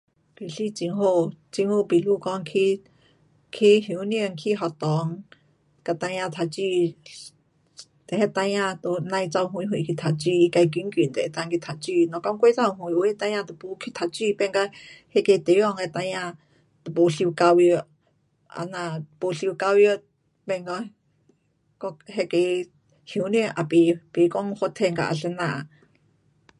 [0.37, 2.81] 其实很好，政府比如讲去，
[3.51, 5.23] 去乡村起学堂
[5.83, 7.35] 给孩儿读书，
[8.09, 10.15] 那孩儿都甭跑远远去读书。
[10.17, 12.11] 自近近就能够去读书。
[12.11, 14.69] 若讲过头远，有的孩儿都没去读书，变嘎
[15.13, 16.35] 那个地方的孩儿
[16.83, 17.69] 都没受教育。
[18.53, 19.87] 这样没受教育
[20.43, 20.89] 变讲
[21.79, 22.37] 我那个
[23.05, 25.67] 乡村也不，不讲发展到啊怎样。